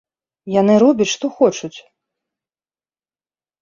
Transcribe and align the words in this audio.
Яны 0.61 0.77
робяць 0.85 1.07
што 1.15 1.25
хочуць! 1.43 1.73